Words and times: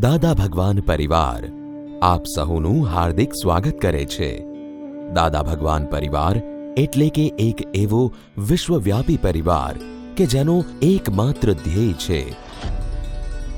દાદા 0.00 0.34
ભગવાન 0.34 0.80
પરિવાર, 0.80 1.48
આપ 2.02 2.22
સહુનું 2.24 2.86
હાર્દિક 2.86 3.32
સ્વાગત 3.32 3.78
કરે 3.82 4.04
છે. 4.04 4.44
દાદા 5.12 5.42
ભગવાન 5.42 5.86
પરિવાર 5.86 6.36
એટલે 6.76 7.08
કે 7.08 7.32
એક 7.38 7.76
એવો 7.76 8.12
વિશ્વવ્યાપી 8.38 9.16
પરિવાર 9.22 9.74
કે 10.16 10.26
જેનો 10.26 10.64
એકમાત્ર 10.82 11.52
ધ્યેય 11.52 11.92
છે. 11.92 12.32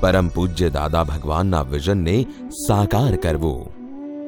પરમ 0.01 0.27
પૂજ્ય 0.27 0.69
દાદા 0.69 1.03
ભગવાનના 1.03 1.61
વિઝનને 1.61 2.25
સાકાર 2.67 3.15
કરવું. 3.15 3.65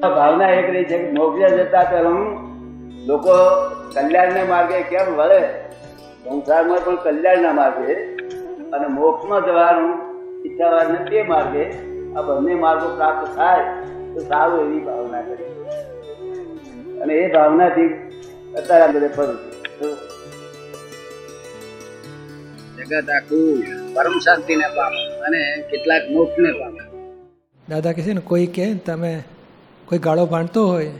ભાવના 0.01 0.49
એક 0.49 0.75
રહી 0.75 0.83
છે 0.83 0.97
કે 0.97 1.57
જતા 1.57 1.83
પહેલા 1.83 2.09
લોકો 3.05 3.31
કલ્યાણના 3.93 4.45
માર્ગે 4.49 4.81
કેમ 4.81 5.15
વળે? 5.15 5.68
સંસારમાં 6.23 6.81
પણ 6.85 6.95
કલ્યાણના 6.95 7.53
માર્ગે 7.53 7.93
અને 8.71 8.87
મોક્ષમાં 8.87 9.41
જવાનું 9.41 9.93
ઈચ્છાવાળને 10.45 10.99
તે 11.09 11.23
માર્ગે 11.23 11.63
આ 12.17 12.21
બંને 12.21 12.55
માર્ગો 12.55 12.89
પ્રાપ્ત 12.95 13.29
થાય 13.35 13.63
તો 14.13 14.19
સારું 14.19 14.59
એવી 14.65 14.79
ભાવના 14.79 15.21
કરી 15.21 15.51
અને 17.01 17.13
એ 17.13 17.27
ભાવનાથી 17.33 17.89
અત્યારે 18.57 18.85
આ 18.85 18.91
બધે 18.91 19.07
ફરું 19.07 19.37
છું. 19.77 19.91
જગત 22.77 23.09
આખું 23.09 23.63
પરમ 23.93 24.15
શાંતિને 24.19 24.67
પામે 24.77 25.03
અને 25.27 25.41
કેટલાક 25.71 26.03
મોક્ષને 26.11 26.51
પામે. 26.51 26.81
દાદા 27.69 27.91
કહે 27.91 28.03
છે 28.03 28.13
ને 28.13 28.21
કોઈ 28.21 28.47
કે 28.57 28.65
ને 28.65 28.79
તમે 28.85 29.13
કોઈ 29.85 29.99
ગાળો 29.99 30.25
ભાંડતો 30.25 30.67
હોય 30.67 30.91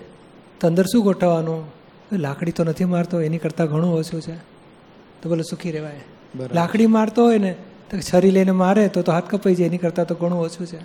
તો 0.59 0.67
અંદર 0.67 0.85
શું 0.91 1.03
ગોઠવવાનું? 1.03 1.59
લાકડી 2.19 2.51
તો 2.51 2.63
નથી 2.63 2.85
મારતો 2.85 3.21
એની 3.21 3.37
કરતાં 3.37 3.67
ઘણું 3.67 3.93
ઓછું 3.93 4.21
છે. 4.21 4.48
તો 5.21 5.29
બોલો 5.29 5.41
સુખી 5.41 5.71
રહેવાય. 5.71 6.01
લાકડી 6.53 6.87
મારતો 6.87 7.23
હોય 7.23 7.37
ને 7.37 7.55
તો 7.89 7.97
છરી 7.97 8.31
લઈને 8.31 8.51
મારે 8.51 8.87
તો 8.87 9.01
તો 9.01 9.11
હાથ 9.11 9.35
કપાઈ 9.35 9.55
જાય 9.55 9.67
એની 9.67 9.77
કરતાં 9.77 10.07
તો 10.07 10.15
ઘણું 10.15 10.39
ઓછું 10.39 10.67
છે. 10.67 10.77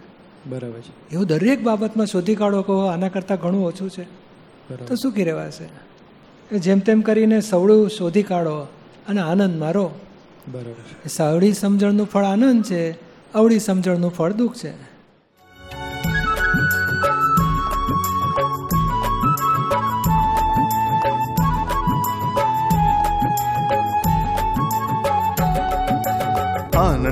બરાબર 0.47 0.81
છે. 0.81 1.13
એવું 1.13 1.27
દરેક 1.27 1.63
બાબતમાં 1.63 2.07
શોધી 2.07 2.35
કાઢો 2.35 2.63
કહો 2.63 2.87
આના 2.87 3.09
કરતાં 3.09 3.39
ઘણું 3.39 3.67
ઓછું 3.67 3.91
છે. 3.91 4.05
તો 4.87 4.95
સુખી 4.95 5.25
રહેવાશે. 5.25 6.59
જેમ 6.59 6.79
તેમ 6.79 7.01
કરીને 7.01 7.41
સવળું 7.41 7.91
શોધી 7.91 8.23
કાઢો 8.23 8.67
અને 9.09 9.21
આનંદ 9.21 9.59
મારો. 9.59 9.91
બરાબર 10.53 11.09
સવળી 11.09 11.53
સમજણનું 11.53 12.07
ફળ 12.07 12.25
આનંદ 12.25 12.65
છે 12.65 12.91
અવળી 13.33 13.59
સમજણનું 13.59 14.11
ફળ 14.11 14.33
દુઃખ 14.33 14.55
છે. 14.55 14.94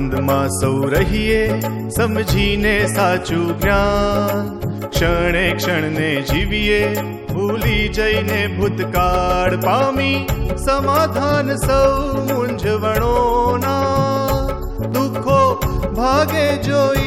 આનંદમાં 0.03 0.49
સૌ 0.49 0.77
રહીએ, 0.83 1.41
સમજીને 1.89 2.87
સાચું 2.95 3.61
જ્ઞાન. 3.61 4.59
ક્ષણે 4.89 5.45
ક્ષણને 5.57 6.09
જીવીએ, 6.21 6.81
ભૂલી 7.33 7.85
જઈને 7.89 8.41
ભૂતકાળ 8.57 9.57
પામી, 9.57 10.17
સમાધાન 10.65 11.55
સૌ 11.55 11.93
મૂંઝવણોના 12.29 13.77
દુઃખો 14.93 15.39
ભાગે 15.95 16.47
જોઈ 16.57 17.02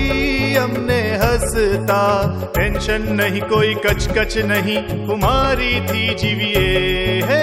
અમને 1.36 1.68
હસતા 1.68 2.28
ટેન્શન 2.44 3.02
નહીં 3.12 3.44
કોઈ 3.44 3.74
કચકચ 3.76 4.44
નહીં 4.44 4.84
કુમારીથી 5.06 6.14
જીવીએ 6.14 7.22
હે 7.22 7.40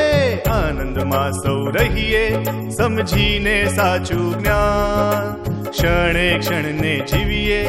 આનંદમાં 0.52 1.33
સૌ 1.35 1.58
રહીએ 1.69 2.23
સમજીને 2.69 3.55
સાચું 3.72 4.30
જ્ઞાન 4.35 5.27
ક્ષણે 5.67 6.25
ક્ષણને 6.39 6.94
જીવીએ 7.03 7.59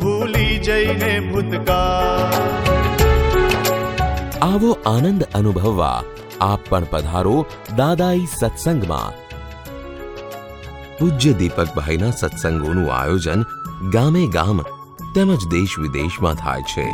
ભૂલી 0.00 0.60
જઈને 0.60 1.12
ભૂતકાળ 1.24 2.36
આવો 4.42 4.76
આનંદ 4.86 5.26
અનુભવવા 5.32 5.96
આપ 6.42 6.68
પણ 6.68 6.86
પધારો 6.92 7.34
દાદાઈ 7.76 8.28
સત્સંગમાં 8.28 9.18
પૂજ્ય 10.98 11.34
દીપકભાઈના 11.40 12.14
સત્સંગોનું 12.14 12.88
આયોજન 12.92 13.44
ગામે 13.90 14.24
ગામ 14.32 14.64
તેમજ 15.14 15.48
દેશ 15.48 15.78
વિદેશમાં 15.78 16.34
થાય 16.34 16.62
છે. 16.62 16.86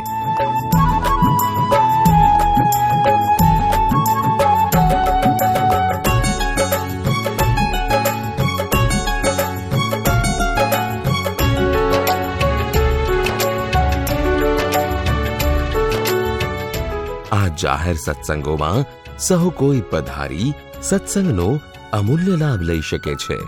આ 17.31 17.47
જાહેર 17.47 17.95
સત્સંગોમાં 17.95 18.85
સહુ 19.19 19.49
કોઈ 19.49 19.81
પધારી 19.81 20.53
સત્સંગનો 20.81 21.59
અમૂલ્ય 21.93 22.35
લાભ 22.35 22.61
લઈ 22.61 22.81
શકે 22.81 23.15
છે. 23.15 23.39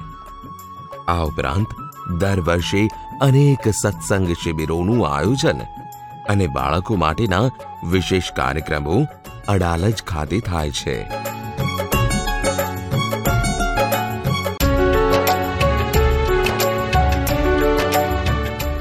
આ 1.07 1.23
ઉપરાંત 1.23 1.67
દર 2.11 2.39
વર્ષે 2.39 2.87
અનેક 3.21 3.67
સત્સંગ 3.67 4.33
શિબિરોનું 4.43 5.15
આયોજન 5.15 5.59
અને 6.29 6.47
બાળકો 6.47 6.95
માટેના 6.95 7.49
વિશેષ 7.89 8.31
કાર્યક્રમો 8.35 9.07
અડાલજ 9.47 10.03
ખાતે 10.03 10.39
થાય 10.39 10.71
છે. 10.71 11.03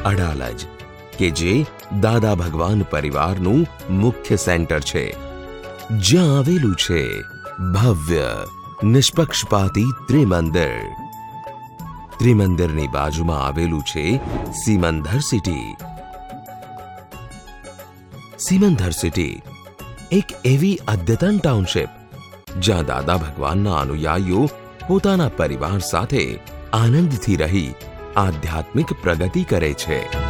અડાલજ, 0.02 0.64
કે 1.18 1.30
જે 1.30 1.66
દાદા 2.00 2.34
ભગવાન 2.34 2.82
પરિવારનું 2.82 3.66
મુખ્ય 3.90 4.36
સેન્ટર 4.36 4.80
છે. 4.80 5.14
જ્યાં 5.98 6.38
આવેલું 6.38 6.74
છે 6.74 7.22
ભવ્ય, 7.72 8.26
નિષ્પક્ષપાતી 8.84 9.92
ત્રિમંદિર. 10.08 10.99
ત્રિમંદિરની 12.20 12.86
બાજુમાં 12.86 13.46
આવેલું 13.46 13.82
છે 13.82 14.20
સિમંદર 14.64 15.20
સિટી. 15.20 15.76
સિમંદર 18.38 18.90
સિટી 18.90 19.42
એક 20.12 20.24
એવી 20.44 20.78
અદ્યતન 20.88 21.38
ટાઉનશીપ 21.38 21.88
જ્યાં 22.58 22.84
દાદા 22.84 23.16
ભગવાનના 23.16 23.80
અનુયાયીઓ 23.80 24.48
પોતાના 24.88 25.28
પરિવાર 25.28 25.78
સાથે 25.78 26.38
આનંદથી 26.72 27.36
રહી 27.36 27.74
આધ્યાત્મિક 28.16 28.92
પ્રગતિ 29.02 29.42
કરે 29.42 29.72
છે. 29.72 30.29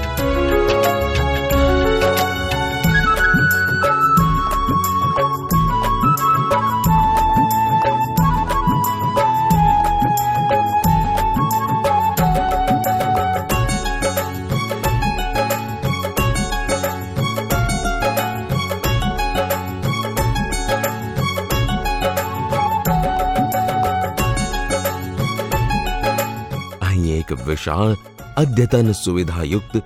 અહીં 27.00 27.18
એક 27.18 27.32
વિશાળ, 27.46 27.96
અદ્યતન 28.36 28.92
સુવિધાયુક્ત 28.92 29.76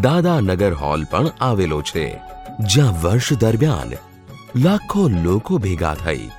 દાદાનગર 0.00 0.72
હોલ 0.72 1.04
પણ 1.04 1.26
આવેલો 1.40 1.82
છે, 1.82 2.06
જ્યાં 2.60 3.02
વર્ષ 3.02 3.32
દરમિયાન 3.32 3.92
લાખો 4.56 5.08
લોકો 5.08 5.58
ભેગા 5.58 5.94
થઈ 5.94 6.30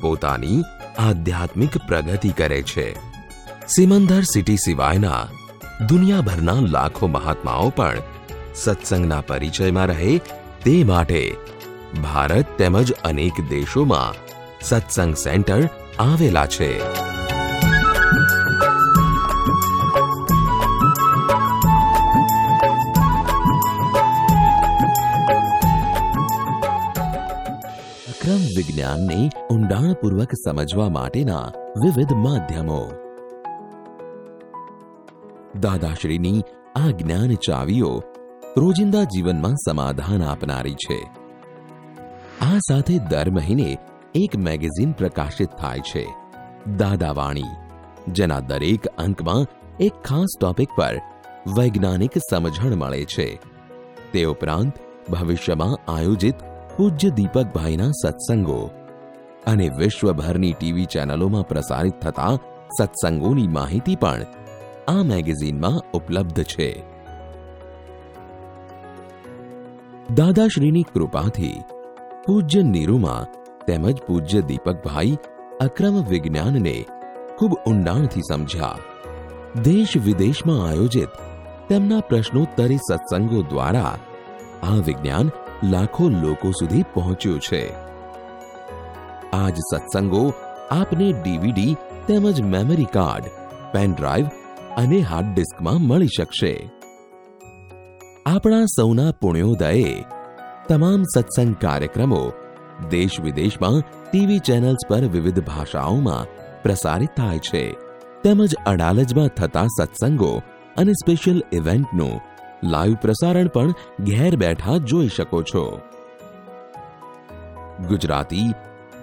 પોતાની 0.00 0.62
આધ્યાત્મિક 0.98 1.76
પ્રગતિ 1.88 2.28
કરે 2.28 2.62
છે. 2.62 2.96
સિમંદર 3.68 4.22
સિટી 4.22 4.56
સિવાયના 4.56 5.22
દુનિયાભરના 5.88 6.52
લાખો 6.52 7.06
મહાત્માઓ 7.06 7.68
પણ 7.68 7.96
સત્સંગના 8.54 9.20
પરિચયમાં 9.20 9.86
રહે 9.86 10.18
તે 10.64 10.84
માટે 10.84 11.36
ભારત 12.02 12.58
તેમજ 12.58 12.92
અનેક 12.92 13.40
દેશોમાં 13.48 14.14
સત્સંગ 14.62 15.14
સેન્ટર 15.14 15.68
આવેલા 15.98 16.46
છે. 16.46 16.72
વિજ્ઞાનને 28.56 29.30
ઊંડાણપૂર્વક 29.50 30.28
સમજવા 30.32 30.88
માટેના 30.88 31.52
વિવિધ 31.84 32.12
માધ્યમો. 32.12 32.90
દાદાશ્રીની 35.60 36.42
આ 36.76 36.90
જ્ઞાન 36.90 37.34
ચાવીઓ 37.34 38.02
રોજિંદા 38.56 39.02
જીવનમાં 39.02 39.52
સમાધાન 39.52 40.22
આપનારી 40.22 40.74
છે. 40.74 41.10
આ 42.40 42.58
સાથે 42.58 42.98
દર 42.98 43.30
મહિને 43.30 43.78
એક 44.14 44.36
મેગેઝિન 44.36 44.92
પ્રકાશિત 44.92 45.48
થાય 45.50 45.78
છે. 45.78 46.14
દાદાવાણી, 46.76 47.42
જેના 48.08 48.40
દરેક 48.40 48.86
અંકમાં 48.86 49.46
એક 49.80 49.92
ખાસ 49.92 50.38
ટોપિક 50.40 50.68
પર 50.76 51.00
વૈજ્ઞાનિક 51.58 52.10
સમજણ 52.30 52.74
મળે 52.74 53.04
છે. 53.04 53.40
તે 54.12 54.24
ઉપરાંત 54.24 54.72
ભવિષ્યમાં 55.10 55.92
આયોજિત 55.92 56.34
પૂજ્ય 56.76 57.08
દીપકભાઈના 57.08 57.90
સત્સંગો 57.90 58.70
અને 59.46 59.68
વિશ્વભરની 59.68 60.52
ટીવી 60.52 60.84
ચેનલોમાં 60.84 61.48
પ્રસારિત 61.48 62.00
થતા 62.00 62.38
સત્સંગોની 62.78 63.48
માહિતી 63.48 63.96
પણ 63.96 64.22
આ 64.88 65.02
મેગેઝિનમાં 65.02 65.90
ઉપલબ્ધ 65.94 66.42
છે. 66.42 66.84
દાદાશ્રીની 70.14 70.82
કૃપાથી 70.82 71.62
પૂજ્ય 72.26 72.62
નીરુમા 72.62 73.26
તેમજ 73.66 74.02
પૂજ્ય 74.06 74.40
દીપકભાઈ 74.40 75.18
અક્રમ 75.60 76.02
વિજ્ઞાનને 76.02 76.84
ખૂબ 77.38 77.52
ઊંડાણથી 77.66 78.20
સમજ્યા. 78.28 78.78
દેશ 79.62 79.96
વિદેશમાં 79.96 80.68
આયોજિત 80.68 81.08
તેમના 81.68 82.00
પ્રશ્નોત્તરી 82.00 82.76
સત્સંગો 82.76 83.42
દ્વારા 83.42 83.98
આ 84.62 84.74
વિજ્ઞાન 84.86 85.30
લાખો 85.70 86.08
લોકો 86.08 86.50
સુધી 86.50 86.84
પહોંચ્યું 86.94 87.40
છે. 87.40 87.74
આજ 89.32 89.56
સત્સંગો 89.56 90.32
આપને 90.70 91.12
ડીવીડી 91.12 91.76
તેમજ 92.06 92.42
મેમરી 92.42 92.84
કાર્ડ, 92.84 93.24
પેન 93.72 93.94
ડ્રાઈવ 93.94 94.26
અને 94.76 94.98
હાર્ડ 94.98 95.26
ડિસ્કમાં 95.34 95.80
મળી 95.80 96.06
શકશે. 96.06 96.70
આપણા 98.26 98.64
સૌના 98.64 99.10
પુણ્યોદયે 99.20 100.04
તમામ 100.68 101.02
સત્સંગ 101.02 101.56
કાર્યક્રમો 101.56 102.32
દેશ 102.90 103.20
વિદેશમાં 103.20 104.10
ટીવી 104.10 104.38
ચેનલ્સ 104.38 104.88
પર 104.88 105.00
વિવિધ 105.00 105.40
ભાષાઓમાં 105.40 106.26
પ્રસારિત 106.62 107.10
થાય 107.16 107.38
છે. 107.38 107.64
તેમજ 108.22 108.54
અડાલજમાં 108.66 109.28
થતા 109.28 109.66
સત્સંગો 109.66 110.42
અને 110.76 110.92
સ્પેશિયલ 110.92 111.42
ઇવેન્ટનું 111.52 112.33
લાઈવ 112.64 112.96
પ્રસારણ 113.02 113.48
પણ 113.48 113.70
ઘેર 114.00 114.36
બેઠા 114.36 114.76
જોઈ 114.76 115.08
શકો 115.08 115.42
છો. 115.42 115.80
ગુજરાતી, 117.88 118.54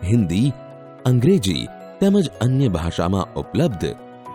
હિન્દી, 0.04 0.54
અંગ્રેજી 1.06 1.68
તેમજ 2.00 2.30
અન્ય 2.42 2.68
ભાષામાં 2.68 3.34
ઉપલબ્ધ 3.34 3.86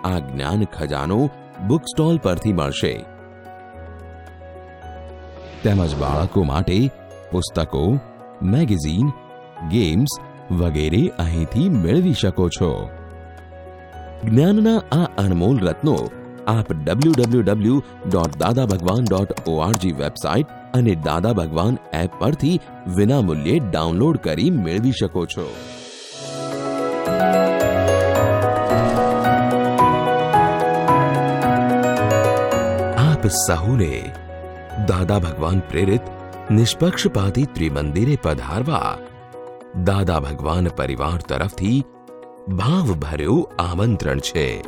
આ 0.05 0.19
જ્ઞાન 0.19 0.65
ખજાનો 0.65 1.31
બુક 1.67 1.83
સ્ટોલ 1.83 2.19
પરથી 2.19 2.53
મળશે. 2.53 3.05
તેમજ 5.63 5.95
બાળકો 5.95 6.43
માટે 6.43 6.91
પુસ્તકો, 7.33 7.99
મેગેઝીન, 8.43 9.09
ગેમ્સ 9.69 10.21
વગેરે 10.53 11.09
અહીંથી 11.09 11.69
મેળવી 11.69 12.13
શકો 12.13 12.49
છો. 12.49 12.91
જ્ઞાનના 14.25 14.79
આ 14.79 15.09
અનમોલ 15.19 15.59
રત્નો 15.59 15.97
આપ 16.47 16.73
www.dadabhagwan.org 16.73 18.11
ડોટ 18.11 18.39
દાદા 18.39 18.67
ભગવાન 18.67 19.05
ડોટ 19.11 19.49
ઓઆરજી 19.49 19.93
વેબસાઇટ 19.93 20.47
અને 20.75 20.95
દાદા 20.95 21.33
ભગવાન 21.33 21.79
એપ 21.93 22.11
પરથી 22.19 22.61
વિનામૂલ્યે 22.97 23.59
ડાઉનલોડ 23.59 24.17
કરી 24.17 24.51
મેળવી 24.51 24.93
શકો 24.93 25.27
છો. 25.27 25.57
આપ 32.99 33.27
સહુને 33.27 34.13
દાદા 34.87 35.19
ભગવાન 35.19 35.59
પ્રેરિત 35.59 36.01
નિષ્પક્ષપાતી 36.51 37.45
ત્રિમંદિરે 37.45 38.19
પધારવા 38.23 38.99
દાદા 39.85 40.21
ભગવાન 40.21 40.69
પરિવાર 40.69 41.19
તરફથી 41.29 41.85
ભાવભર્યું 42.49 43.51
આમંત્રણ 43.59 44.19
છે. 44.19 44.65